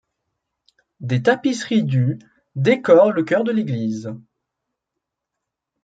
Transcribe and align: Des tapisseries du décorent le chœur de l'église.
Des 1.01 1.21
tapisseries 1.21 1.83
du 1.83 2.17
décorent 2.55 3.11
le 3.11 3.23
chœur 3.23 3.43
de 3.43 3.51
l'église. 3.51 4.09